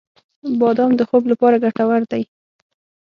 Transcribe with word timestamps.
•بادام 0.59 0.91
د 0.97 1.01
خوب 1.09 1.23
لپاره 1.31 1.61
ګټور 1.65 2.01
دی. 2.11 2.23